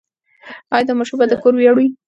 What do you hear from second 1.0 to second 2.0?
به د دې کور ویاړ وي؟